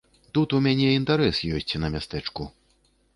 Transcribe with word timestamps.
Тут 0.37 0.53
у 0.59 0.61
мяне 0.67 0.87
інтэрас 0.99 1.41
ёсць 1.57 1.77
на 1.83 1.91
мястэчку. 1.97 2.49